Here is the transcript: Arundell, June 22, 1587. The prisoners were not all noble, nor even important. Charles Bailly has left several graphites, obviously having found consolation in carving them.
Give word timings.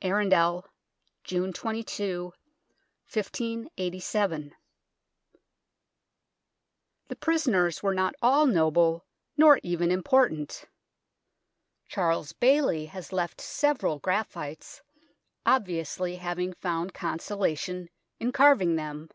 Arundell, 0.00 0.64
June 1.24 1.52
22, 1.52 2.32
1587. 3.12 4.54
The 7.08 7.16
prisoners 7.16 7.82
were 7.82 7.92
not 7.92 8.14
all 8.22 8.46
noble, 8.46 9.04
nor 9.36 9.60
even 9.62 9.90
important. 9.90 10.64
Charles 11.86 12.32
Bailly 12.32 12.86
has 12.86 13.12
left 13.12 13.42
several 13.42 14.00
graphites, 14.00 14.80
obviously 15.44 16.16
having 16.16 16.54
found 16.54 16.94
consolation 16.94 17.90
in 18.18 18.32
carving 18.32 18.76
them. 18.76 19.10